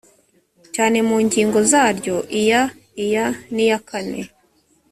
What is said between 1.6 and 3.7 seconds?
zaryo iya iya n